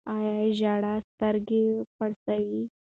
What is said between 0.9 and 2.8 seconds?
سترګې پړسوي؟